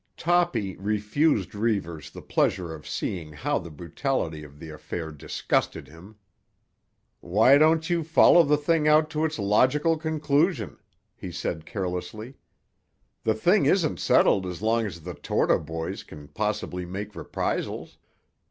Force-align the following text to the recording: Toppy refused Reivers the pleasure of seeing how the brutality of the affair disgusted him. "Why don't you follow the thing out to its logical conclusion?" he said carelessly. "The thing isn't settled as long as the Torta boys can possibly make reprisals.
Toppy 0.17 0.75
refused 0.77 1.53
Reivers 1.53 2.09
the 2.09 2.23
pleasure 2.23 2.73
of 2.73 2.87
seeing 2.87 3.33
how 3.33 3.59
the 3.59 3.69
brutality 3.69 4.43
of 4.43 4.57
the 4.57 4.71
affair 4.71 5.11
disgusted 5.11 5.87
him. 5.87 6.15
"Why 7.19 7.59
don't 7.59 7.87
you 7.87 8.03
follow 8.03 8.41
the 8.41 8.57
thing 8.57 8.87
out 8.87 9.11
to 9.11 9.25
its 9.25 9.37
logical 9.37 9.99
conclusion?" 9.99 10.79
he 11.13 11.31
said 11.31 11.67
carelessly. 11.67 12.33
"The 13.25 13.35
thing 13.35 13.67
isn't 13.67 13.99
settled 13.99 14.47
as 14.47 14.63
long 14.63 14.87
as 14.87 15.01
the 15.01 15.13
Torta 15.13 15.59
boys 15.59 16.01
can 16.01 16.29
possibly 16.29 16.83
make 16.83 17.13
reprisals. 17.15 17.99